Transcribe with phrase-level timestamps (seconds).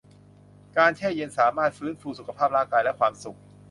[0.77, 3.37] การแช่เย็นสามารถฟื้นฟูสุขภาพร่างกายและความสุข